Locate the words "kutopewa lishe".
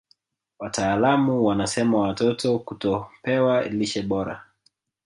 2.59-4.01